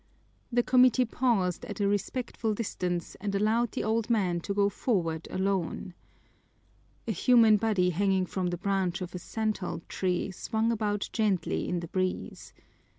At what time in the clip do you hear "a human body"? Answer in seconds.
7.07-7.91